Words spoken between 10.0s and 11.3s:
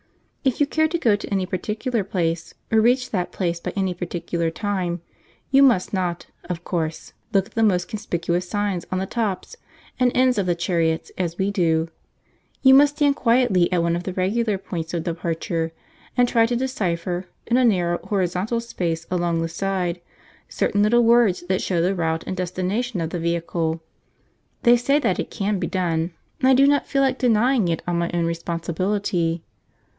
ends of the chariots